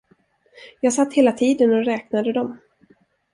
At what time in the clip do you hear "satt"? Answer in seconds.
0.93-1.13